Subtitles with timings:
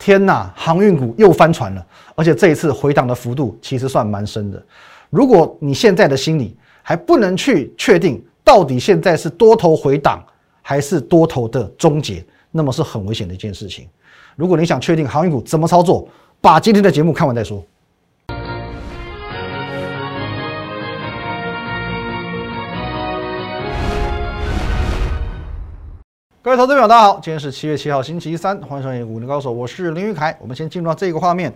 [0.00, 4.60] 天呐，航运股又翻船了，而且这一次回档的幅度其实算蛮深的。
[5.10, 10.24] 如果你现在的心里还不能去确定到底现在是多头回档
[10.62, 13.86] 还是多头的终结，那么是很危险的一件事情。
[14.36, 16.08] 如果你想确定航运股怎么操作，
[16.40, 17.62] 把今天的节目看完再说。
[26.42, 30.34] 各位投资朋友，大家好，今天是七月七号，星期三，欢迎收看《武林高手》，我是林玉凯。
[30.40, 31.52] 我们先进入到这个画面。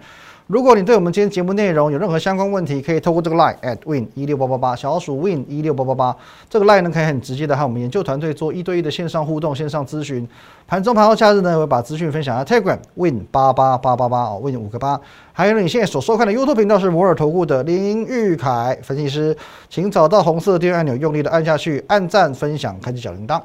[0.46, 6.14] 如果你对我们今天节目内容有任何相关问题，可以透过这个 line at win 一六八八八，小老鼠 win 一六八八八。
[6.50, 10.28] 这个 line 呢，可以很直接的和我们研究团队做一对一的线上互动、线上咨询。
[10.66, 15.00] 盘中盘后假日呢，我会把资讯分享到 Telegram win 八八八八八哦，win 五个八。
[15.32, 19.34] 还有你现在所收看的 YouTube 频道是摩尔投顾的林玉凯分析师，
[19.70, 23.40] 请找到红色订阅按钮，用力的按下去，按赞、分享、开启小铃铛。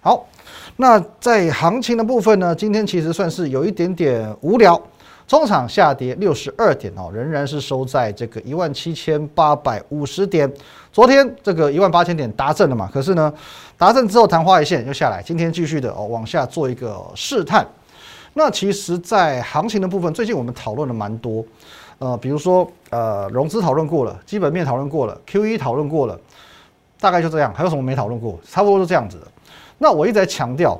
[0.00, 0.26] 好。
[0.80, 2.54] 那在行情的部分呢？
[2.54, 4.80] 今天其实算是有一点点无聊，
[5.26, 10.48] 中场下跌六十二点哦，仍然是收在这个一万七千八百五十点。
[10.92, 12.88] 昨天这个一万八千点达阵了嘛？
[12.92, 13.32] 可是呢，
[13.76, 17.66] 达阵之后昙花一现又下来，今天继续的哦往下做一个试探。
[18.34, 21.44] 那其实，在行情的部分，最近我们讨论的蛮多，
[21.98, 26.16] 呃，比如说呃融资讨论过了，基本面讨论过了，Q E 讨论过了，
[27.00, 27.52] 大概就这样。
[27.52, 28.38] 还有什么没讨论过？
[28.48, 29.26] 差不多是这样子的。
[29.78, 30.78] 那我一直在强调，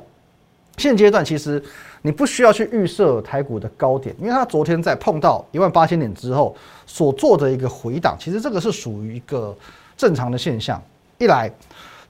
[0.77, 1.61] 现阶段其实
[2.01, 9.55] 你不需要去预设台股的高点，因为它昨天在碰到一万八千点之后所做的一个回档，其实这个是属于一个
[9.97, 10.81] 正常的现象。
[11.17, 11.51] 一来，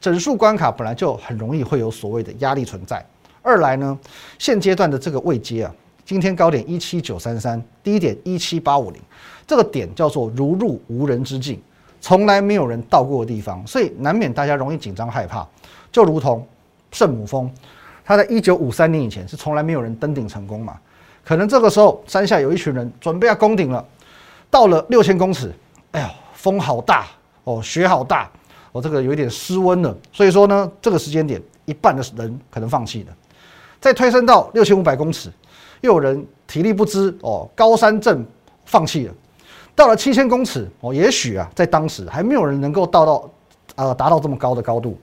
[0.02, 2.98] 整数关卡本来就很容易会有所谓的压力存在；
[3.42, 3.98] 二来呢，
[4.38, 9.02] 现阶段的这个位阶啊，今天高点一七九三三，低点一七八五零，
[9.48, 11.60] 这个点叫做如入无人之境，
[12.02, 15.48] 从来没有人到过的地方，所以难免大家容易紧张害怕，
[15.92, 16.48] 就如同。
[16.92, 17.50] 圣母峰，
[18.04, 20.78] 它在一九五三年以前是从来没有人登顶成功嘛？
[21.24, 23.86] 可能这个时候山下有一群人准备要攻顶了，
[24.50, 25.54] 到了六千公尺，
[25.92, 27.06] 哎呀，风好大
[27.44, 28.28] 哦，雪好大，
[28.72, 29.96] 哦，这个有一点失温了。
[30.12, 33.16] 所以说呢，这个时间点一半的人可能放弃了。
[33.80, 35.32] 再推升到六千五百公尺，
[35.82, 38.26] 又有人体力不支哦，高山症
[38.66, 39.14] 放弃了。
[39.76, 43.30] 到了七千公尺哦，也许啊，在当时还没有人能够到到
[43.76, 44.98] 呃达到这么高的高度。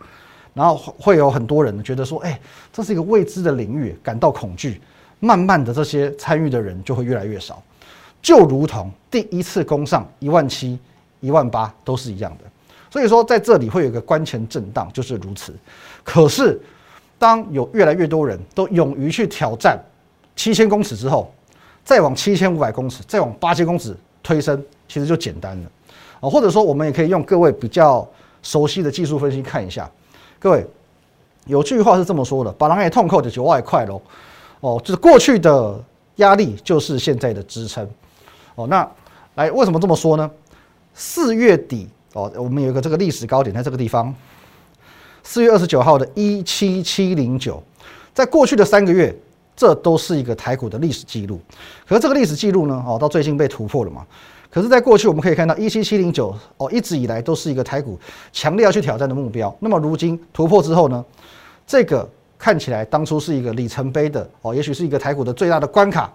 [0.57, 2.41] 然后会有很多人觉得说，哎，
[2.73, 4.81] 这是一个未知的领域，感到恐惧。
[5.21, 7.63] 慢慢的，这些参与的人就会越来越少，
[8.23, 10.79] 就如同第一次攻上一万七、
[11.21, 12.45] 一万八都是一样的。
[12.91, 15.55] 所以说，在这里会有一个关前震荡，就是如此。
[16.03, 16.59] 可是，
[17.19, 19.79] 当有越来越多人都勇于去挑战
[20.37, 21.31] 七千公尺之后，
[21.85, 25.71] 再往七千五百公尺，再往八千公尺推升，其实就简单了
[26.21, 26.29] 啊。
[26.29, 28.07] 或者说，我们也可以用各位比较
[28.43, 29.91] 熟悉的技术分析看一下。
[30.39, 30.67] 各位，
[31.47, 34.01] 有句话是这么说的：“把狼也痛扣的九万块喽。”
[34.61, 35.79] 哦，就是过去的
[36.17, 37.89] 压力就是现在的支撑。
[38.55, 38.89] 哦，那
[39.35, 40.31] 来为什么这么说呢？
[40.95, 44.15] 四月底哦，我们有一个这个历史高点在这个地方，
[45.23, 47.63] 四月二十九号的一七七零九，
[48.15, 49.15] 在过去的三个月，
[49.55, 51.39] 这都是一个台股的历史记录。
[51.87, 54.07] 可是这个历史记录呢，哦，到最近被突破了嘛？
[54.57, 58.01] 可是，在过去我们可以看到，一七七零九哦，一直以来都是一个台股
[58.33, 59.55] 强烈要去挑战的目标。
[59.61, 61.05] 那么，如今突破之后呢？
[61.67, 62.09] 这个
[62.39, 66.11] 看起来当初是一个里程碑的哦，也许是一个台股的最大的关卡。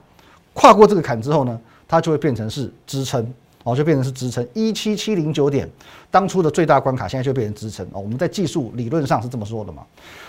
[0.53, 3.31] 跨过这个坎之后呢，它就会变成是支撑
[3.63, 4.43] 哦，就变成是支撑。
[4.55, 5.69] 一七七零九点
[6.09, 8.01] 当初的最大关卡，现在就变成支撑哦。
[8.01, 9.83] 我们在技术理论上是这么说的嘛？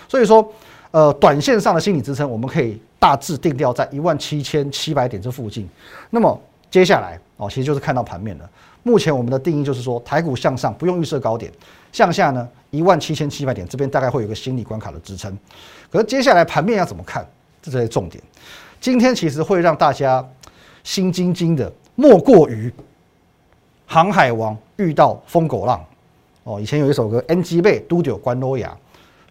[0.07, 0.47] 所以说，
[0.91, 5.67] 呃，短线上的心理支撑，我们可以大致定调在一万七千七百点这附近。
[6.11, 8.49] 那么，接下来哦，其实就是看到盘面了。
[8.83, 11.51] 目前我们的定义就是说，台股向上不用预设高点，
[11.91, 15.37] 向下呢一万七千七百点这边大概会有个心理关卡的支撑。
[15.91, 17.25] 可是接下来盘面要怎么看？
[17.61, 18.21] 这才是重点。
[18.81, 20.27] 今天其实会让大家
[20.83, 22.71] 心惊惊的，莫过于
[23.85, 25.83] 航海王遇到疯狗浪。
[26.43, 28.75] 哦，以前有一首歌 NG 贝都丢关诺亚，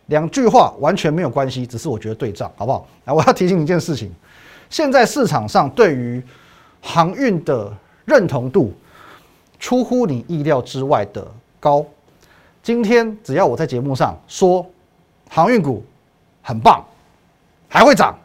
[0.07, 2.89] 两句话完全没有关系，只是我觉得对仗，好不好？
[3.05, 4.11] 来，我要提醒你一件事情，
[4.71, 6.23] 现在市场上对于
[6.81, 7.71] 航运的
[8.05, 8.73] 认同度
[9.59, 11.27] 出乎你意料之外的
[11.61, 11.85] 高。
[12.63, 14.65] 今天只要我在节目上说
[15.29, 15.85] 航运股
[16.43, 16.85] 很棒，
[17.69, 18.17] 还会涨，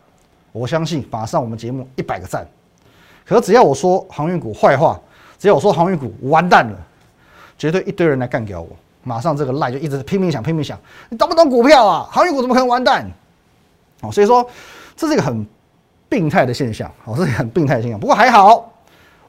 [0.52, 2.48] 我相信马上我们节目一百个赞。
[3.26, 5.00] 可只要我说航运股坏话，
[5.38, 6.78] 只要我说航运股完蛋了，
[7.58, 8.70] 绝对一堆人来干掉我。
[9.04, 12.08] 马上这个赖就一直拼命想拼命想，你懂不懂股票啊？
[12.12, 13.10] 航运股怎么可能完蛋？
[14.02, 14.48] 哦，所以说
[14.96, 15.46] 这是一个很。
[16.10, 18.00] 病态的现象，哦，是很病态的现象。
[18.00, 18.72] 不过还好，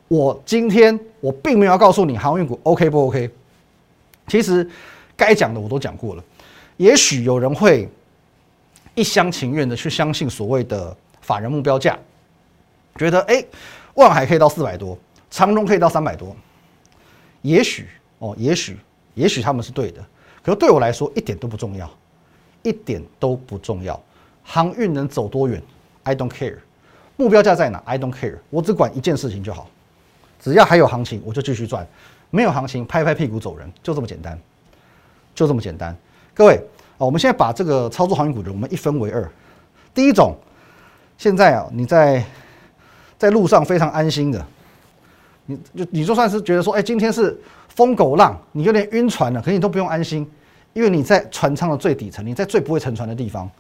[0.09, 3.31] 我今天我并没有要告诉你航运股 OK 不 OK。
[4.27, 4.69] 其实
[5.17, 6.25] 该讲的我都讲过了。
[6.77, 7.89] 也许有人会
[8.95, 11.99] 一厢情愿的去相信所谓的法人目标价，
[12.97, 13.45] 觉得哎，
[13.95, 14.99] 万海可以到四百多，
[15.31, 16.35] 长荣可以到三百多，
[17.43, 17.87] 也许
[18.19, 18.79] 哦，也许
[19.15, 20.05] 也许他们是对的，
[20.43, 21.91] 可是对我来说一点都不重要，
[22.63, 24.01] 一点都不重要。
[24.43, 25.63] 航运能走多远
[26.05, 26.57] ？I don't care。
[27.17, 28.39] 目标价在哪？I don't care。
[28.51, 29.69] 我只管一件事情就好，
[30.41, 31.85] 只要还有行情，我就继续赚；
[32.31, 34.39] 没有行情，拍拍屁股走人，就这么简单，
[35.35, 35.97] 就这么简单。
[36.35, 36.55] 各位
[36.97, 39.29] 啊，我们现在把这个操作航运股的，我们一分为二。
[39.93, 40.35] 第一种，
[41.17, 42.25] 现在啊，你在
[43.19, 44.47] 在路上非常安心的，
[45.47, 47.37] 你就你就算是觉得说，哎，今天是
[47.69, 50.29] 疯狗浪，你有点晕船了，可是你都不用安心，
[50.73, 53.51] 因为你在船舱的最底层，你在最不会沉船的地方。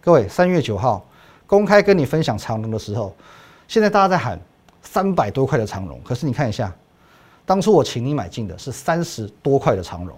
[0.00, 1.04] 各位，三月九号。
[1.46, 3.16] 公开跟你分享长龙的时候，
[3.66, 4.38] 现在大家在喊
[4.82, 6.74] 三百多块的长荣，可是你看一下，
[7.44, 10.16] 当初我请你买进的是三十多块的长荣，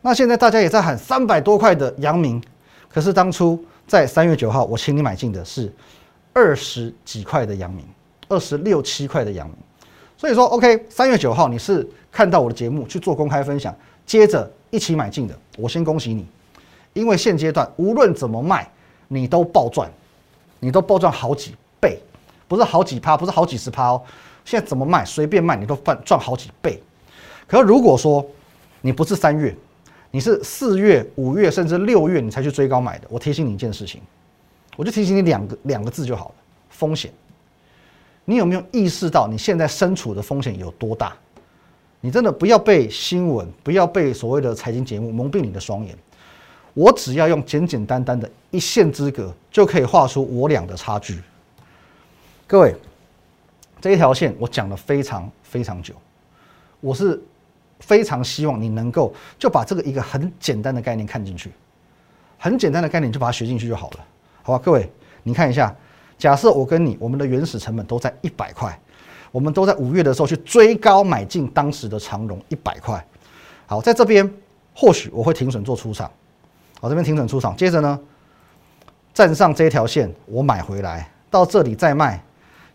[0.00, 2.42] 那现在大家也在喊三百多块的阳明，
[2.88, 5.72] 可是当初在三月九号我请你买进的是
[6.32, 7.84] 二十几块的阳明，
[8.28, 9.56] 二十六七块的阳明，
[10.16, 13.74] 所以说 OK，三月九号你是看到我的节目去做公开分享，
[14.04, 16.26] 接着一起买进的，我先恭喜你，
[16.92, 18.68] 因为现阶段无论怎么卖。
[19.14, 19.92] 你都暴赚，
[20.58, 21.54] 你都暴赚好几，
[22.52, 24.02] 不是好几趴，不是好几十趴哦。
[24.44, 26.78] 现在怎么卖，随便卖，你都赚赚好几倍。
[27.46, 28.22] 可是如果说
[28.82, 29.56] 你不是三月，
[30.10, 34.02] 你是四月、五月甚至六月你才去追高买的，我提醒你一件事情，
[34.76, 36.34] 我就提醒你两个两个字就好了：
[36.68, 37.10] 风险。
[38.26, 41.14] 你有没有意识到你现在身处的风险有多大？
[42.02, 45.96] 你真的不要被新闻，不要被所谓的财经节目蒙蔽你的双眼。
[46.74, 51.18] 我只要用简简单单的一线之隔，就可以画出我俩的差距。
[52.46, 52.76] 各位，
[53.80, 55.94] 这一条线我讲了非常非常久，
[56.80, 57.20] 我是
[57.80, 61.50] 非常希望你能够就把这个一个很简单的概念看进去，
[62.38, 64.04] 很简单的概念就把它学进去就好了，
[64.42, 64.62] 好吧？
[64.62, 64.90] 各位，
[65.22, 65.74] 你看一下，
[66.18, 68.78] 假设我跟你我们的原始成本都在一百块，
[69.30, 73.02] 我们都在五月的时候去追高买进当时的长荣一百块，
[73.66, 74.30] 好，在这边
[74.74, 76.10] 或许我会停损做出场。
[76.80, 77.98] 我这边停损出场，接着呢，
[79.14, 82.20] 站上这条线，我买回来，到这里再卖，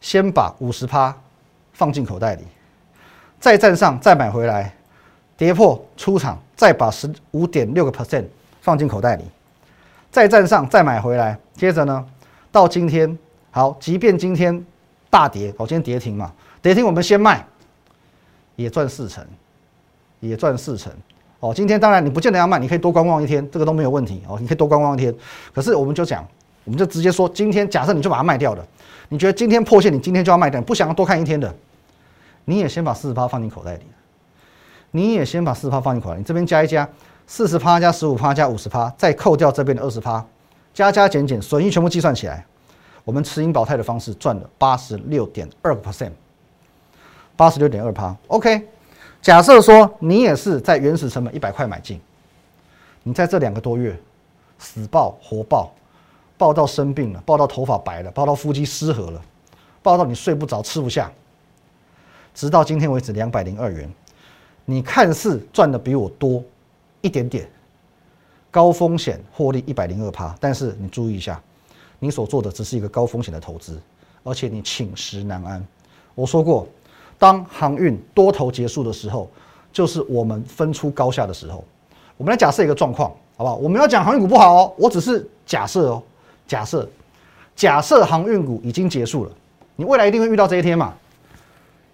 [0.01, 1.15] 先把五十趴
[1.73, 2.43] 放进口袋里，
[3.39, 4.73] 再站上再买回来，
[5.35, 8.25] 跌破出场，再把十五点六个 percent
[8.61, 9.23] 放进口袋里，
[10.11, 12.05] 再站上再买回来，接着呢，
[12.51, 13.17] 到今天
[13.51, 14.65] 好，即便今天
[15.09, 17.45] 大跌，我今天跌停嘛，跌停我们先卖，
[18.55, 19.25] 也赚四成，
[20.19, 20.91] 也赚四成。
[21.39, 24.39] 哦，今天当然你不见得要卖，你可以多观望一天，这个都没有问题哦。
[24.41, 25.13] 你可以多观望一天，
[25.53, 26.27] 可是我们就讲，
[26.67, 28.67] 我们就直接说，今天假设你就把它卖掉了，
[29.07, 31.55] 你觉得今天破线，你今天就要卖掉，不想要多看一天的，
[32.43, 33.83] 你也先把四十趴放进口袋里，
[34.91, 36.87] 你也先把四十趴放进口袋，你这边加一加，
[37.25, 40.23] 四十趴加十五趴加五十趴，再扣掉这边的二十趴，
[40.73, 42.45] 加加减减，损益全部计算起来，
[43.05, 46.11] 我们持盈保泰的方式赚了八十六点二个 percent，
[47.37, 48.67] 八十六点二趴，OK。
[49.21, 51.99] 假设说你也是在原始成本一百块买进，
[53.03, 53.97] 你在这两个多月
[54.59, 55.73] 死爆活抱，
[56.37, 59.21] 抱到生病了，抱到头发白了，抱到腹肌失和了，
[59.81, 61.11] 抱到你睡不着吃不下，
[62.33, 63.89] 直到今天为止两百零二元，
[64.65, 66.43] 你看似赚的比我多
[67.01, 67.49] 一点点，
[68.51, 71.41] 高风险获利一百零二趴，但是你注意一下，
[71.99, 73.81] 你所做的只是一个高风险的投资，
[74.23, 75.65] 而且你寝食难安。
[76.15, 76.67] 我说过。
[77.19, 79.27] 当航运多头结束的时候，
[79.73, 81.63] 就是我们分出高下的时候。
[82.15, 83.55] 我们来假设一个状况，好不好？
[83.55, 86.03] 我们要讲航运股不好哦，我只是假设哦，
[86.47, 86.87] 假设，
[87.55, 89.31] 假设航运股已经结束了，
[89.75, 90.93] 你未来一定会遇到这一天嘛？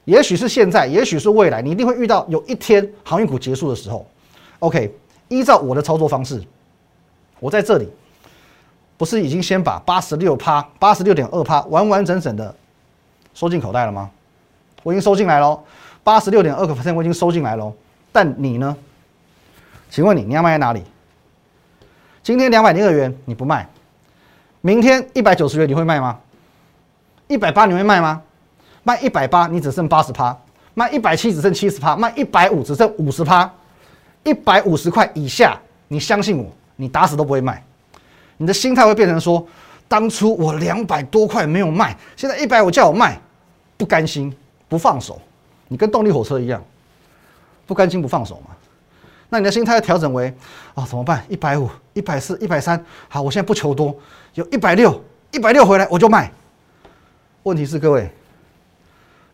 [0.06, 4.06] 也许是现在，也许是未来，你一定会遇到有一天航运股结束的时候。
[4.60, 4.94] OK，
[5.30, 6.44] 依照我的操作方式，
[7.40, 7.90] 我在这里
[8.98, 12.54] 不是已经先把八十六趴、八十六点二趴完完整整的
[13.34, 14.12] 收进口袋了吗？
[14.84, 15.64] 我已经收进来喽，
[16.04, 17.74] 八十六点二个 percent 我已经收进来喽。
[18.12, 18.76] 但你呢？
[19.90, 20.84] 请问你你要卖在哪里？
[22.22, 23.70] 今天两百零二元你不卖，
[24.66, 26.18] 明天一百九十元你会卖吗？
[27.28, 28.22] 一百八你会卖吗？
[28.84, 30.38] 卖一百八你只剩八十趴，
[30.74, 33.52] 卖一百七只剩七十趴，卖一百五只剩五十趴，
[34.24, 37.62] 一百五十块以下，你相信我，你打死都不会卖。
[38.38, 39.46] 你的心态会变成说，
[39.90, 43.20] 当初我两百多块没有卖，现在一百五叫我卖，
[43.78, 44.34] 不甘心。
[44.70, 45.22] 不放手，
[45.68, 46.64] 你跟动力火车一样，
[47.68, 48.56] 不甘心不放手嘛？
[49.34, 50.32] 那你的心态要调整为
[50.76, 51.26] 啊，怎么办？
[51.28, 53.98] 一百五、一百四、一百三，好，我现在不求多，
[54.36, 56.32] 有一百六，一百六回来我就卖。
[57.42, 58.08] 问题是各位，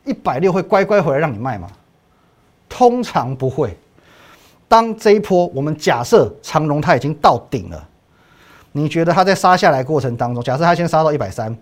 [0.06, 1.70] 一百六会乖乖回来让你卖吗？
[2.70, 3.78] 通常不会。
[4.70, 7.86] 当这一波我们假设长荣它已经到顶了，
[8.72, 11.54] 你觉得它在杀下来过程当中，假设它先杀到一百三，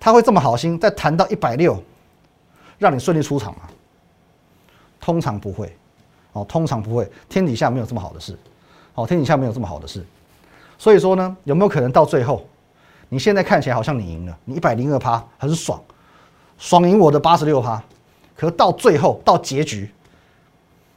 [0.00, 1.80] 他会这么好心再谈到一百六，
[2.78, 3.60] 让你顺利出场吗？
[5.00, 5.72] 通常不会，
[6.36, 8.38] 哦，通常不会，天底下没有这么好的事，
[8.94, 10.04] 哦，天底下没有这么好的事，
[10.76, 12.46] 所以说呢，有没有可能到最后，
[13.08, 15.82] 你现在看起来好像你赢了，你一百零二趴很爽，
[16.58, 17.82] 爽赢我的八十六趴，
[18.36, 19.90] 可到最后到结局，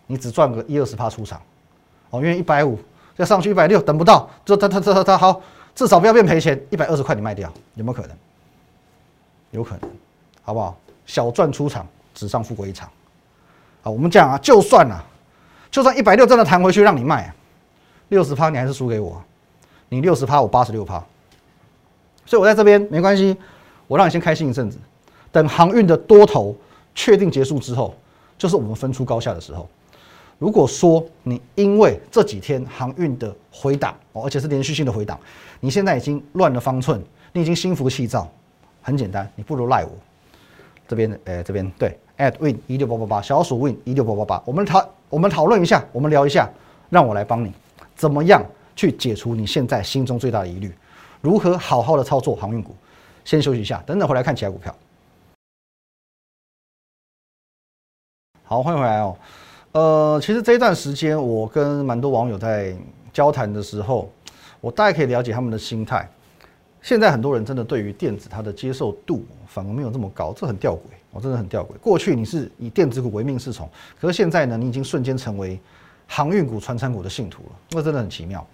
[0.07, 1.41] 你只赚个一二十趴出场，
[2.09, 2.77] 哦，因为一百五
[3.15, 5.41] 再上去一百六等不到，这他他他他他好，
[5.73, 8.17] 至少不要变赔钱，一百二十块你卖掉，有没有可能？
[9.51, 9.89] 有可能，
[10.43, 10.77] 好不好？
[11.05, 12.89] 小赚出场，纸上富贵一场。
[13.81, 15.01] 好，我们讲啊，就算啊，
[15.71, 17.33] 就算一百六真的弹回去让你卖，
[18.09, 19.21] 六十趴你还是输给我，
[19.89, 21.03] 你六十趴我八十六趴，
[22.25, 23.37] 所以我在这边没关系，
[23.87, 24.77] 我让你先开心一阵子，
[25.31, 26.55] 等航运的多头
[26.95, 27.95] 确定结束之后，
[28.37, 29.69] 就是我们分出高下的时候。
[30.37, 35.19] 如果说你因为这几天航运的回档哦，而且是连续性的回档，
[35.59, 38.31] 你现在已经乱了方寸，你已经心浮气躁。
[38.81, 39.91] 很简单，你不如赖我。
[40.87, 41.99] 这边，呃，这边对。
[42.19, 46.47] ，at win 一六八八八，小鼠 win 一六八八八，我们讨我们讨论一下，我们聊一下，
[46.91, 47.51] 让我来帮你，
[47.95, 48.45] 怎么样
[48.75, 50.71] 去解除你现在心中最大的疑虑？
[51.21, 52.75] 如何好好的操作航运股？
[53.25, 54.75] 先休息一下，等等回来看其他股票。
[58.43, 59.17] 好，欢迎回来哦。
[59.73, 62.75] 呃，其实这一段时间，我跟蛮多网友在
[63.13, 64.09] 交谈的时候，
[64.59, 66.09] 我大概可以了解他们的心态。
[66.81, 70.79] 现在很多人真的对于电子它的接受度反而没有这么高，这很吊诡，
[71.11, 71.77] 我真的很吊诡。
[71.81, 75.59] 过去你是以电子股为命是从，可是现在呢，你已经瞬间成为
[76.07, 78.45] 航运股、船产股的信徒了，那真的很奇妙。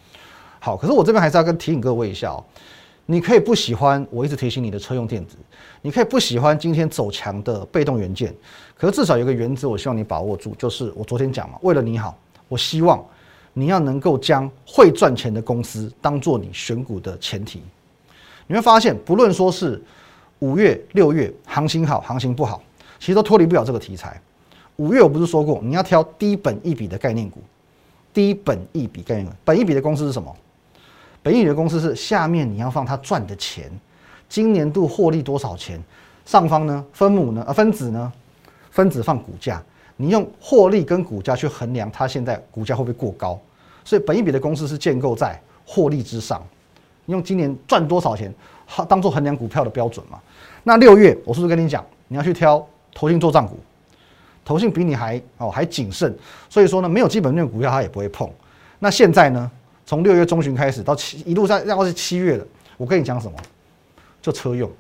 [0.60, 2.44] 好，可是我这边还是要跟提醒各位一下哦，
[3.06, 5.38] 你可以不喜欢我一直提醒你的车用电子，
[5.82, 8.34] 你可以不喜欢今天走强的被动元件，
[8.76, 13.04] 可是至少有个原则，我希望你把握住，就是我昨天讲嘛，为了你好，我希望
[13.54, 17.62] 你要能够将会赚钱的公司当做你选股的前提。
[18.48, 19.82] 你会发现，不论说是
[20.40, 22.62] 五月、六月行情好，行情不好，
[23.00, 24.20] 其实都脱离不了这个题材。
[24.76, 27.40] 五月我不是说过，你要挑低本一笔的概念股，
[28.14, 30.36] 低本一笔概念股，本一笔的公司是什么？
[31.24, 33.72] 本一笔的公司是下面你要放它赚的钱，
[34.28, 35.82] 今年度获利多少钱？
[36.26, 36.86] 上方呢？
[36.92, 37.44] 分母呢？
[37.48, 38.12] 呃，分子呢？
[38.72, 39.64] 分子放股价，
[39.96, 43.40] 你用获利跟股价去衡量它现在股价会不会过高？
[43.86, 46.46] 所以本一笔的公司是建构在获利之上。
[47.06, 48.34] 你用今年赚多少钱，
[48.66, 50.20] 好当做衡量股票的标准嘛？
[50.64, 53.60] 那六月我是不是跟你讲，你要去挑投信做账股，
[54.44, 56.16] 投信比你还哦还谨慎，
[56.50, 58.30] 所以说呢，没有基本面股票它也不会碰。
[58.80, 59.50] 那现在呢，
[59.86, 62.46] 从六月中旬开始到七一路上要是七月了，
[62.78, 63.38] 我跟你讲什么？
[64.22, 64.72] 就车用，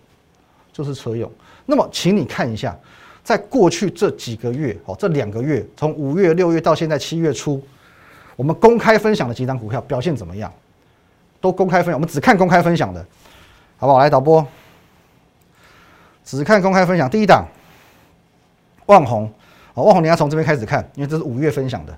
[0.74, 1.32] 就是车用。
[1.66, 2.76] 那么，请你看一下，
[3.24, 7.62] 在过去这几个月哦，这两个月，从五月、六月到现在七月初，
[8.36, 10.52] 我们公开分享的几张股票表现怎么样？
[11.40, 13.06] 都公开分享，我们只看公开分享的，
[13.86, 14.00] 好不好？
[14.00, 14.44] 来导播，
[16.24, 17.08] 只看公开分享。
[17.08, 17.46] 第一档，
[18.88, 19.32] 旺红，
[19.76, 21.96] 哦，旺红你要从这边开始看，因为这是五月分享的。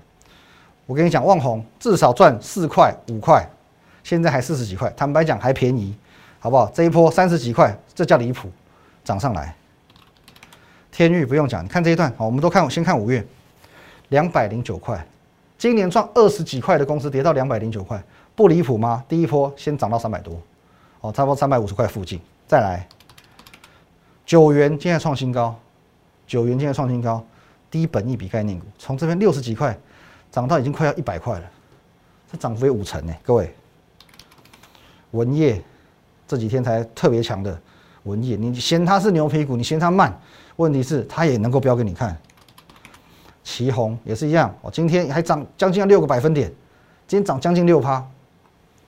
[0.84, 3.42] 我跟你讲，旺红至少赚四块五块，
[4.04, 5.96] 现在还四十几块，坦白讲还便宜，
[6.40, 6.70] 好不好？
[6.74, 8.50] 这一波三十几块，这叫离谱，
[9.02, 9.54] 涨上来。
[10.92, 13.26] 天域不用讲，你看这一段，好，我们都看，先看五月，
[14.10, 15.02] 两百零九块，
[15.56, 17.98] 今年赚二十几块的公司跌到两百零九块。
[18.36, 19.02] 不离谱吗？
[19.08, 20.38] 第一波先涨到三百多，
[21.00, 22.20] 哦，差不多三百五十块附近。
[22.46, 22.88] 再来，
[24.26, 25.58] 九元今在创新高，
[26.26, 27.24] 九元今在创新高，
[27.70, 29.78] 低本一笔概念股，从这边六十几块
[30.30, 31.50] 涨到已经快要一百块了，
[32.32, 33.54] 这涨幅有五成呢，各位。
[35.12, 35.62] 文业
[36.26, 37.58] 这几天才特别强的
[38.02, 40.20] 文业，你嫌它是牛皮股，你嫌它慢，
[40.56, 42.16] 问题是它也能够标给你看。
[43.42, 46.52] 旗红也是一样，哦，今天还涨将近六个百分点，
[47.06, 48.06] 今天涨将近六趴。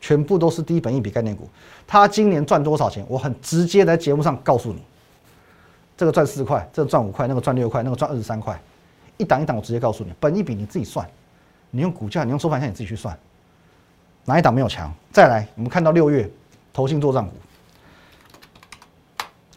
[0.00, 1.48] 全部都是低本一笔概念股，
[1.86, 3.04] 它今年赚多少钱？
[3.06, 4.82] 我很直接在节目上告诉你，
[5.96, 8.58] 这个赚四块，这个赚五块，那个赚六块，那个赚二十三块，
[9.18, 11.06] 一档一档我直接告诉你，本一笔你自己算，
[11.70, 13.16] 你用股价，你用收盘价你自己去算，
[14.24, 14.90] 哪一档没有强？
[15.12, 16.28] 再来，我们看到六月
[16.72, 17.32] 投信做账股，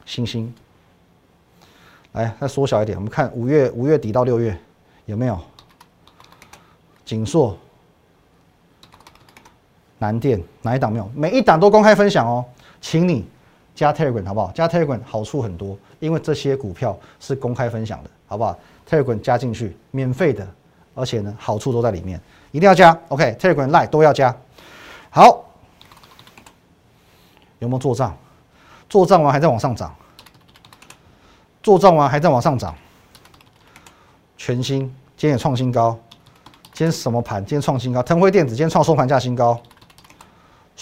[0.06, 0.54] 星星，
[2.12, 4.58] 来再缩小一点，我们看五月五月底到六月
[5.06, 5.40] 有没有？
[7.06, 7.58] 锦硕。
[10.04, 11.10] 南电哪一档没有？
[11.16, 12.44] 每一档都公开分享哦，
[12.82, 13.26] 请你
[13.74, 14.52] 加 Telegram 好不好？
[14.54, 20.46] 加 Telegram 好处很多，因为这些股票是公开分享的，好不好？Telegram 加进去免费的，
[20.94, 22.20] 而且呢好处都在里面，
[22.52, 23.00] 一定要加。
[23.08, 24.36] OK，Telegram、Line 都要加。
[25.10, 25.46] 好，
[27.60, 28.14] 有没有做账？
[28.90, 29.96] 做账完还在往上涨，
[31.64, 32.76] 做账完还在往上涨。
[34.36, 34.80] 全新
[35.16, 35.98] 今天也创新高，
[36.74, 37.42] 今天什么盘？
[37.46, 38.04] 今天创新高。
[38.04, 39.58] 腾辉电子今天创收盘价新高。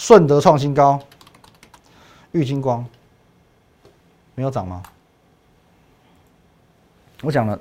[0.02, 1.00] 顺德创新高，
[2.32, 2.84] 玉金光，
[4.34, 4.82] 没有涨吗？
[7.22, 7.56] 我讲了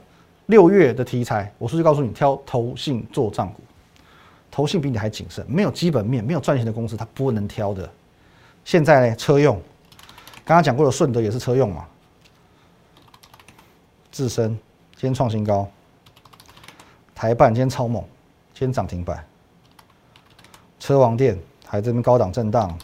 [0.47, 3.61] 六月的题材，我是不是告诉你挑投信做账股？
[4.49, 7.87] 投信比你还谨慎，没有基本面、没有赚钱的公司，它不能挑的。
[8.65, 9.61] 现在呢，车用，
[10.43, 11.85] 刚刚讲过的顺德也是车用嘛。
[14.11, 14.49] 自身
[14.95, 15.69] 今天创新高，
[17.13, 18.03] 台办今天超猛，
[18.55, 19.23] 今天涨停板。
[20.79, 21.37] 车王店
[21.71, 22.77] 还这边高档震荡，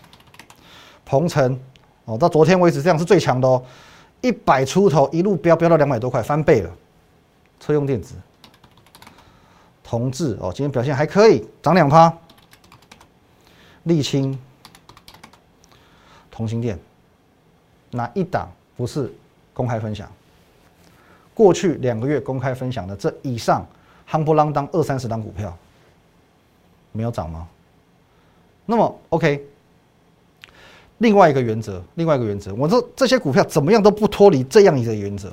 [1.03, 1.59] 鹏程
[2.05, 3.61] 哦，到昨天为止这样是最强的哦，
[4.21, 6.71] 一百出头一路飙飙到两百多块，翻倍了。
[7.59, 8.15] 车用电子。
[9.83, 12.17] 同志哦，今天表现还可以，涨两趴。
[13.85, 14.39] 沥青、
[16.31, 16.79] 同心店，
[17.91, 19.13] 哪一档不是
[19.53, 20.09] 公开分享？
[21.33, 23.65] 过去两个月公开分享的这以上，
[24.09, 25.53] 夯不啷当二三十档股票，
[26.93, 27.45] 没有涨吗？
[28.67, 29.43] 那么 OK，
[30.99, 35.31] 另外一个原则，另外一个原则，我说这些股票怎么样都不脱离这样一个原则。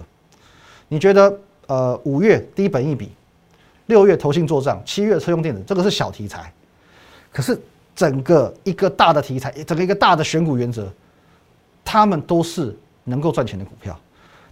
[0.89, 3.11] 你觉得呃五月低本一笔？
[3.87, 6.51] 六月投信做账，七月车用电子，这个是小题材，
[7.31, 7.61] 可是
[7.95, 10.91] 整个一个大的题材，整个一个大的选股原则，
[11.85, 12.75] 他们都是
[13.05, 13.95] 能够赚钱的股票，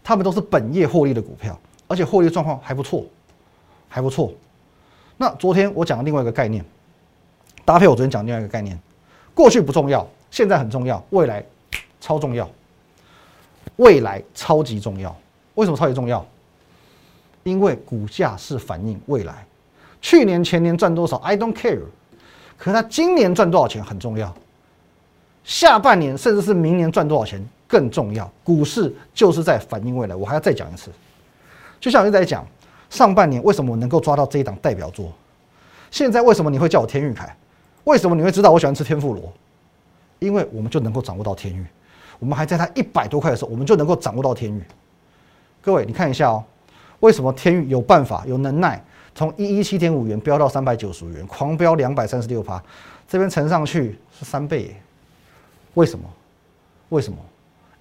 [0.05, 1.59] 他们都是本业获利的股票，
[1.89, 3.07] 而且获利状况还不错，
[3.89, 4.31] 还不错。
[5.17, 6.63] 那昨天我讲了另外一个概念，
[7.65, 8.79] 搭配我昨天讲另外一个概念，
[9.35, 11.45] 过去不重要，现在很重要，未来
[12.01, 12.49] 超重要，
[13.77, 15.15] 未来超级重要。
[15.55, 16.25] 为什么超级重要？
[17.45, 19.47] 因为股价是反映未来，
[20.01, 21.81] 去年前年赚多少，I don't care，
[22.57, 24.35] 可是他今年赚多少钱很重要，
[25.45, 28.31] 下半年甚至是明年赚多少钱更重要。
[28.43, 30.17] 股市就是在反映未来。
[30.17, 30.91] 我还要再讲一次，
[31.81, 32.47] 就像我一直在讲，
[32.91, 35.13] 上半年为什么我能够抓到这一档代表作？
[35.91, 37.37] 现在为什么你会叫我天玉凯？
[37.85, 39.33] 为什么你会知道我喜欢吃天妇罗？
[40.19, 41.67] 因为我们就能够掌握到天域，
[42.19, 44.63] 我们还在它一百多块的时候，我们就能够掌握到天域。
[45.61, 46.45] 各位，你看一下哦。
[47.01, 48.81] 为什么天域有办法、有能耐，
[49.13, 52.63] 从一一七点五元飙到三百九十五元，狂飙两百三十六趴，
[53.09, 54.77] 这边乘上去是三倍耶？
[55.75, 56.05] 为什么？
[56.91, 57.19] 为什么？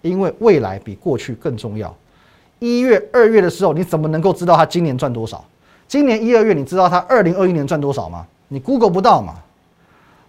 [0.02, 1.96] 因为未来比过去更重要。
[2.58, 5.46] 一月、二月的时候，你怎么能够知道它今年赚多少？
[5.88, 8.26] 今年一二月，你知道它二零二一年赚多少吗？
[8.48, 9.36] 你 Google 不到嘛？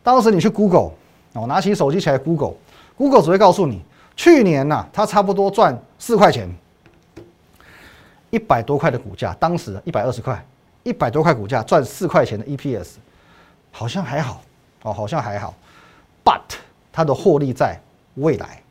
[0.03, 0.91] 当时你去 Google，
[1.35, 3.81] 我拿起手机起来 Google，Google 只会告诉你，
[4.17, 6.49] 去年呐，它差不多赚四块钱。
[8.31, 10.43] 一百多块的股价，当时一百二十块，
[10.85, 12.93] 一百多块股价赚四块钱的 EPS，
[13.71, 14.43] 好像还好
[14.83, 15.55] 哦，好像还好。
[16.25, 16.41] But
[16.91, 17.79] 它的获利在
[18.15, 18.63] 未来，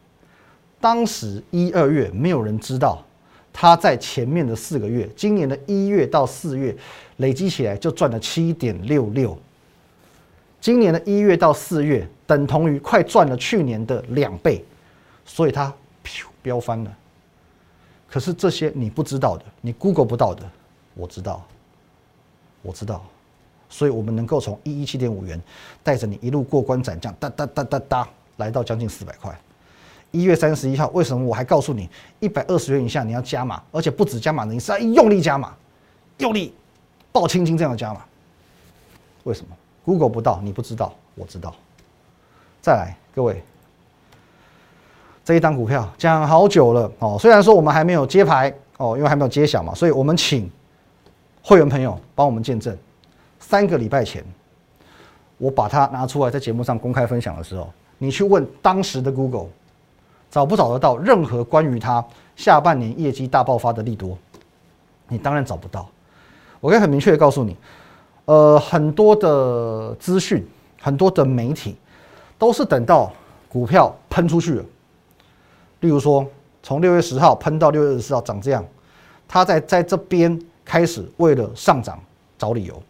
[0.80, 3.04] 当时一二月没有人知道，
[3.54, 6.76] 它在前面的四个月，今年的一月到四月
[7.18, 9.38] 累积起来就赚了七点六六，
[10.62, 14.64] 今年的一月到四月等同于快赚了去年的两倍，
[15.26, 15.74] 所以它
[16.44, 16.98] 飙翻了。
[18.08, 20.44] 可是这些你不知道的，你 Google 不到的，
[20.94, 21.44] 我知道，
[22.62, 23.04] 我知道，
[23.70, 25.42] 所以我们能够从一一七点五元
[25.82, 29.36] 带着你一路过关斩将，哒哒哒哒哒，来到将近四百块。
[30.12, 35.56] 一月三十一号，为什么我还告诉你一百二十元以下你要加码，而且不止加码，你是要用力加码，
[36.20, 36.54] 用力
[37.12, 38.06] 爆青青这样加码？
[39.24, 40.40] 为什么 Google 不到？
[40.44, 41.54] 你不知道，我知道。
[42.62, 43.44] 再来，各位。
[45.24, 50.50] 这一档股票讲好久了哦，虽然说我们还没有揭牌哦，因为还没有揭晓嘛，所以我们请
[51.44, 52.76] 会员朋友帮我们见证。
[53.40, 54.24] 三个礼拜前，
[55.38, 59.48] 我把它拿出来在节目上公开分享的时候，你去问当时的 Google，
[60.32, 62.04] 找不找得到任何关于它
[62.36, 64.18] 下半年业绩大爆发的利多？
[65.08, 65.88] 你当然找不到。
[66.60, 67.56] 我可以很明确的告诉你，
[68.32, 70.48] 呃，很多的资讯，
[70.82, 71.76] 很多的媒体，
[72.40, 73.12] 都是等到
[73.50, 74.64] 股票喷出去了。
[75.82, 76.26] 例如说，
[76.64, 78.66] 从六月十号喷到六月二十四号涨这样，
[79.28, 82.00] 他在在这边开始为了上涨
[82.38, 82.82] 找理由，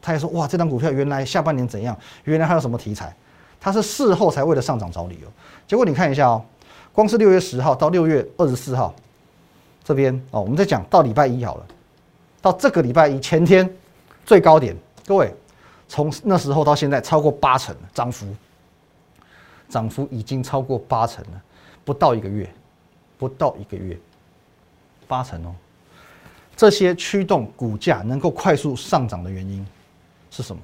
[0.00, 3.12] 他也说哇，这张股票原来下半年怎样，原来还有什么题材，
[3.58, 5.26] 他是事后才为了上涨找理由。
[5.66, 6.40] 结果你看一下哦，
[6.92, 8.94] 光是六月十号到六月二十四号
[9.82, 11.66] 这边哦，我们在讲到礼拜一好了，
[12.40, 13.68] 到这个礼拜一前天
[14.26, 15.32] 最高点，各位
[15.86, 18.26] 从那时候到现在超过八成涨幅，
[19.68, 21.42] 涨幅已经超过八成了。
[21.84, 22.52] 不到一个月，
[23.16, 23.96] 不到一个月，
[25.06, 25.54] 八成哦。
[26.56, 29.64] 这些驱动股价能够快速上涨的原因
[30.30, 30.60] 是什么？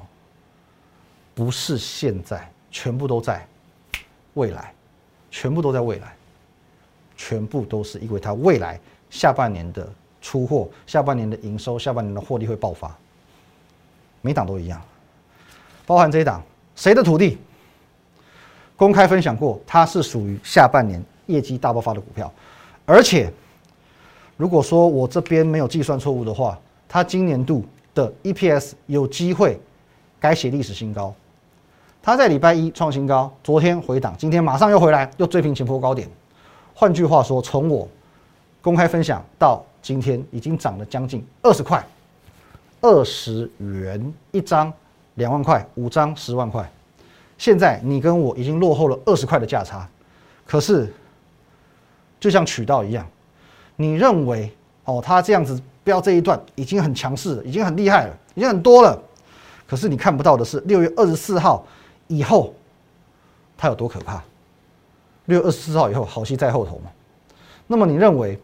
[1.32, 3.46] 不是现在，全部都在
[4.34, 4.74] 未来，
[5.30, 6.16] 全部都在未来，
[7.16, 9.88] 全部都是因为它未来下半年的
[10.20, 12.98] 出货、下半年的营收、下半年的获利会爆发。
[14.22, 14.80] 每档都一样，
[15.84, 16.42] 包含这一档
[16.74, 17.36] 谁的土地？
[18.76, 21.02] 公开分享过，它是属于下半年。
[21.26, 22.30] 业绩大爆发的股票，
[22.84, 23.32] 而且
[24.36, 26.58] 如果说我这边没有计算错误的话，
[26.88, 29.58] 它今年度的 EPS 有机会
[30.18, 31.14] 改写历史新高。
[32.02, 36.08] 它在礼拜一创新高，昨天回档，今天马上又回来，又追平前波高点。
[36.74, 37.88] 换句话说，从我
[38.60, 41.82] 公开分享到今天，已经涨了将近二十块，
[42.82, 44.70] 二十元一张，
[45.14, 46.70] 两万块，五张十万块。
[47.38, 49.88] 现在你跟我已经落后了二十块的价差，
[50.46, 50.92] 可是
[52.20, 53.06] 就像渠道一样，
[53.76, 54.52] 你认为
[54.84, 59.00] 哦，他这样子标这一段已经很强势，已经很厉害了，已经很多了。
[59.66, 61.66] 可是你看不到的是六月二十四号。
[62.08, 62.52] 以后
[63.56, 64.22] 它有多可怕？
[65.24, 66.90] 六月二十四号以后，好戏在后头嘛。
[67.66, 68.38] 那么你认为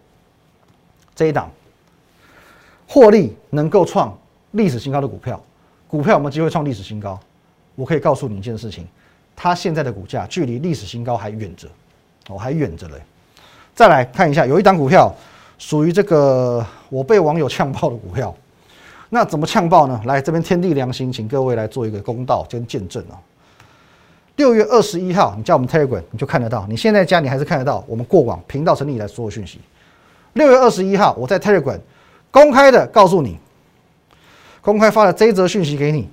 [1.15, 1.51] 这一档
[2.87, 4.17] 获利能够创
[4.53, 5.41] 历史新高的股票，
[5.87, 7.19] 股票有没有机会创历史新高？
[7.75, 8.87] 我可以告诉你一件事情，
[9.37, 11.69] 它现在的股价距离历史新高还远着，
[12.29, 12.95] 哦，还远着嘞。
[13.75, 15.15] 再来看一下，有一档股票
[15.59, 18.35] 属于这个我被网友呛爆的股票，
[19.11, 20.01] 那怎么呛爆呢？
[20.07, 23.15] 来这边天地良心，请各位来做一个公道跟见证啊。
[24.37, 26.67] 六月二十一号，你加我们 Telegram，你就看得到。
[26.69, 29.61] 你现在加，你还是看得到我们过往频道成立以来所有讯息。
[30.35, 31.79] 六月二十一号，我在 Telegram
[32.31, 33.39] 公开的告诉你，
[34.61, 36.09] 公开发了这一则讯息给你。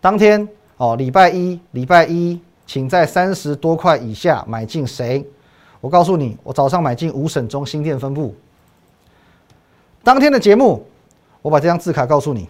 [0.00, 5.24] 当天哦，礼拜一，礼拜一，请在三十多块以下买进谁？
[5.80, 8.34] 我告诉你，我早上买进五省中心店分部。
[10.02, 10.86] 当天的节目，
[11.42, 12.48] 我把这张字卡告诉你，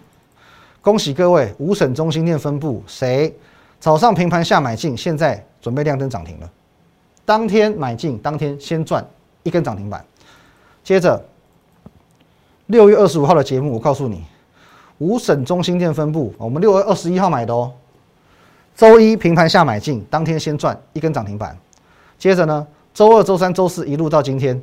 [0.81, 3.33] 恭喜各位，五省中心店分部谁？
[3.79, 6.49] 早上平盘下买进，现在准备亮灯涨停了。
[7.25, 9.05] 当天买进，当天先赚
[9.43, 10.05] 一根涨停板。
[10.83, 11.23] 接着
[12.67, 14.23] 六月二十五号的节目，我告诉你，
[15.01, 17.73] 五省中心店分布，我们六月二十一号买的哦。
[18.75, 21.57] 周一平盘下买进，当天先赚一根涨停板。
[22.19, 24.61] 接着呢，周二、周三、周四一路到今天，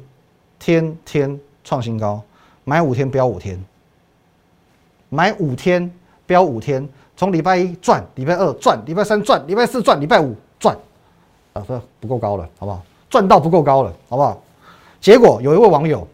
[0.57, 2.23] 天天创新高，
[2.63, 3.61] 买五天标五天，
[5.09, 5.93] 买五天
[6.25, 6.89] 标五天。
[7.17, 10.73] 从礼拜一赚，礼拜二赚，礼拜三赚，礼拜四赚，礼拜五赚，
[11.53, 12.81] 啊，这不够高了，好不好？
[13.11, 14.41] 赚到不够高了，好不好？
[15.01, 16.07] 结果有一位网友，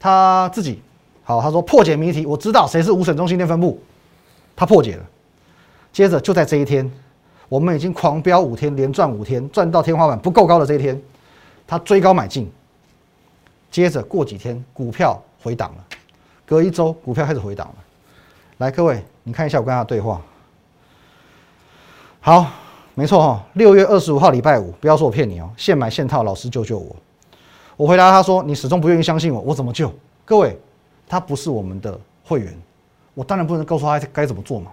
[0.00, 0.82] 他自己
[1.28, 3.80] 好，他说破解谜题，我知道谁是五省中心店分部，
[4.54, 5.04] 他破解了。
[5.92, 6.88] 接着就在这一天，
[7.48, 11.02] 我们已经狂飙五天，连赚五天，赚到天花板不够高的这一天，
[11.66, 12.48] 他追高买进。
[13.72, 15.84] 接着过几天，股票回档了，
[16.46, 17.74] 隔一周股票开始回档了。
[18.58, 19.04] 来，各位。
[19.24, 20.22] 你看一下我跟他的对话。
[22.20, 22.46] 好，
[22.94, 26.94] 没错哈，六月二十五号礼拜五，不要说我骗你哦，现买现套，老师救救我。
[27.76, 29.92] 我回答他说：“你始终不愿意相信我，我怎么救？”
[30.24, 30.56] 各位，
[31.08, 32.52] 他不是我们的会员，
[33.14, 34.72] 我当然不能告诉他该怎么做嘛，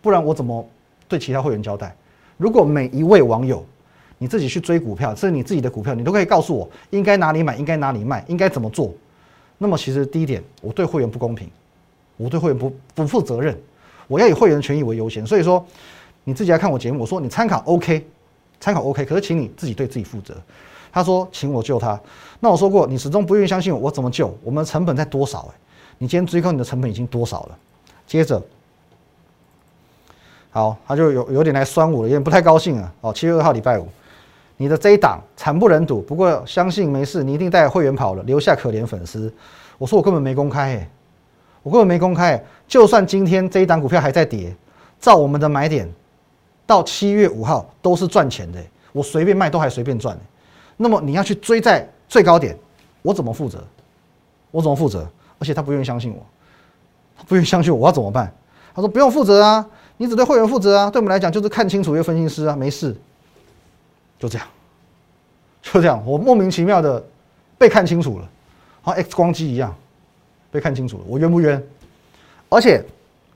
[0.00, 0.66] 不然我怎么
[1.06, 1.94] 对其他会员交代？
[2.36, 3.64] 如果每一位网友
[4.18, 8.92] 你自己去追股票，这是你自己的股票，你都可以告诉我应该哪里买，应该哪里卖，应该怎么做。
[9.58, 11.48] 那么其实第一点，我对会员不公平，
[12.16, 13.56] 我对会员不不负责任。
[14.06, 15.64] 我要以会员权益为优先，所以说
[16.24, 18.06] 你自己来看我节目，我说你参考 OK，
[18.58, 20.34] 参考 OK，可是请你自己对自己负责。
[20.90, 22.00] 他说请我救他，
[22.40, 24.34] 那我说过你始终不愿意相信我，我怎么救？
[24.42, 25.52] 我们的成本在多少？
[25.52, 25.58] 哎，
[25.98, 27.58] 你今天追高，你的成本已经多少了？
[28.06, 28.42] 接着，
[30.50, 32.92] 好，他就有有点来酸我了，有点不太高兴啊。
[33.02, 33.86] 哦，七月二号礼拜五，
[34.56, 39.32] 你的这一档惨不忍睹，不过相信没事，你一定带会员跑了，留下可怜粉丝。
[39.76, 40.90] 我说我根本没公开，哎。
[41.64, 44.54] 我根本没公开，就算今天这一档股票还在跌，
[45.00, 45.86] 照我们的买点，
[46.64, 50.16] 到七月五号都是赚钱的，我随便卖都还随便赚。
[50.76, 52.56] 那么你要去追在最高点，
[53.02, 53.62] 我怎么负责？
[54.50, 55.06] 我怎么负责？
[55.38, 56.24] 而且他不愿意相信我，
[57.16, 58.32] 他不愿意相信我，我要怎么办？
[58.74, 62.96] 他说不用负责啊，你只对会员负责啊，对我们来讲就是看清楚一个分析师啊，没事，
[64.18, 64.46] 就这样，
[65.62, 67.04] 就这样，我莫名其妙的
[67.56, 68.28] 被看清楚了，
[68.82, 69.74] 好像 X 光机一样。
[70.50, 71.62] 被看清楚了，我冤不冤？
[72.48, 72.82] 而且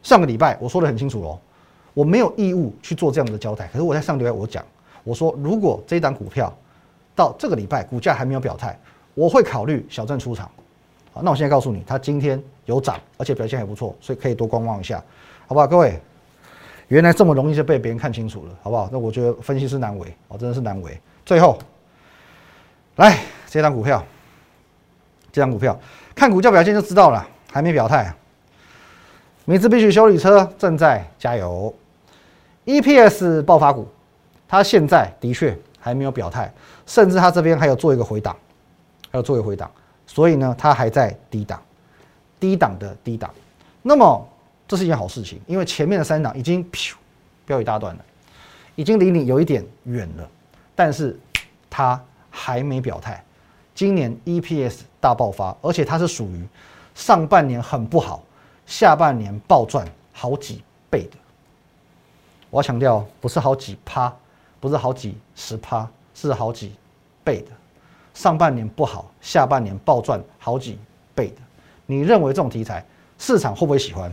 [0.02, 1.38] 上个礼拜我说的很清楚喽，
[1.92, 3.68] 我没有义务去做这样的交代。
[3.70, 4.64] 可是我在上个礼拜我讲，
[5.04, 6.50] 我说如果这一档股票
[7.14, 8.74] 到这个礼拜股价还没有表态，
[9.12, 10.50] 我会考虑小镇出场。
[11.12, 15.02] 好，那我现在告诉你，它今天有涨，而且表现还不错，所以可以多观望一下，
[15.46, 15.66] 好不好？
[15.66, 16.00] 各位，
[16.88, 18.88] 原来这么容易就被别人看清楚了，好不好？
[18.90, 20.98] 那我觉得分析师难为，哦，真的是难为。
[21.24, 21.58] 最后，
[22.96, 24.02] 来这张股票，
[25.30, 25.78] 这张股票。
[26.14, 28.14] 看股价表现就知道了，还没表态。
[29.44, 31.74] 美资必须修理车正在加油
[32.64, 33.88] ，EPS 爆发股，
[34.46, 36.52] 它现在的确还没有表态，
[36.86, 38.36] 甚至它这边还有做一个回档，
[39.10, 39.70] 还有做一个回档，
[40.06, 41.62] 所以呢，它还在低档，
[42.38, 43.32] 低档的低档。
[43.82, 44.28] 那么
[44.68, 46.94] 这是一件好事情，因为前面的三档已经噗
[47.44, 48.04] 飙一大段了，
[48.74, 50.28] 已经离你有一点远了，
[50.74, 51.18] 但是
[51.68, 53.22] 它还没表态。
[53.74, 56.46] 今年 EPS 大爆发，而且它是属于
[56.94, 58.22] 上半年很不好，
[58.66, 61.16] 下半年暴赚好几倍的。
[62.50, 64.14] 我要强调，不是好几趴，
[64.60, 66.74] 不是好几十趴，是好几
[67.24, 67.50] 倍的。
[68.14, 70.78] 上半年不好，下半年暴赚好几
[71.14, 71.36] 倍的。
[71.86, 72.84] 你认为这种题材
[73.18, 74.12] 市场会不会喜欢？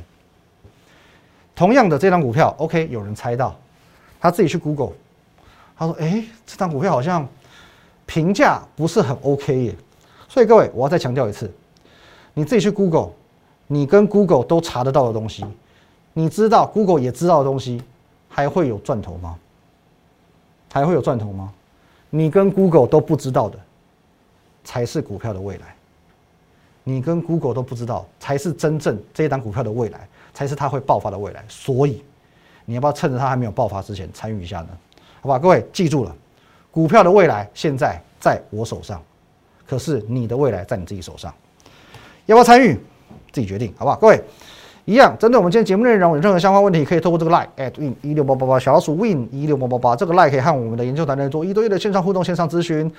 [1.56, 3.56] 同样的这张股票，OK，有人猜到，
[4.20, 4.94] 他自己去 Google，
[5.78, 7.28] 他说：“哎，这张股票好像
[8.06, 9.76] 评价不是很 OK 耶。”
[10.28, 11.52] 所以各位，我要再强调一次，
[12.34, 13.12] 你自己去 Google，
[13.68, 15.46] 你跟 Google 都查得到的东西，
[16.14, 17.82] 你知道 Google 也知道的东西。
[18.32, 19.36] 还会有赚头吗？
[20.72, 21.52] 还会有赚头吗？
[22.12, 23.60] 你跟 Google 都不知道的，
[24.70, 25.74] 才是股票的未来。
[26.84, 31.44] 你跟 Google 都不知道，才是真正这一档股票的未来，才是它会爆发的未来。
[31.50, 32.04] 所以，
[32.66, 34.70] 你要不要趁着它还没有爆发之前参与一下呢？
[35.22, 36.16] 好吧，各位记住了，
[36.70, 39.02] 股票的未来现在在我手上，
[39.68, 41.34] 可是你的未来在你自己手上。
[42.28, 42.78] 要不要参与？
[43.32, 43.98] 自己决定，好不好？
[43.98, 44.22] 各位。
[44.90, 52.92] 一样，针对我们今天节目内容有任何相关问题，可以透过这个 line at win 一六八八八小老鼠 win 一六八八八这个 line 可以和我们的研究团队做一对一的线上互动、线上咨询。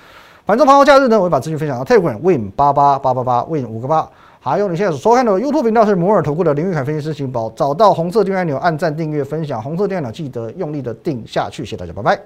[0.45, 4.09] 反正盘后假日呢，我会把资讯分享到 Telegram win 八八八八八 win 五个八。
[4.39, 9.61] 还有你现在所收看的 YouTube 频道是摩尔投顾的林玉凯分析师情报，找到红色订阅按钮，按赞、订阅、分享。
[9.61, 12.17] 红色订阅钮记得用力的定下去，谢谢大家，拜拜。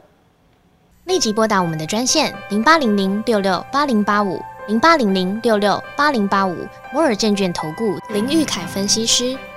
[1.06, 6.56] 立即拨打我们的专线零八零零六六八零八五零八零零六六八零八五
[6.93, 9.36] 摩尔证券投顾林玉凯分析师。